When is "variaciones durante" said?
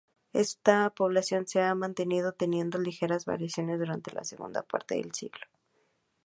3.25-4.11